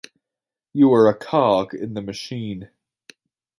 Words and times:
You 0.73 0.91
are 0.95 1.07
a 1.09 1.13
cog 1.15 1.75
in 1.75 1.93
the 1.93 2.01
machine. 2.01 2.71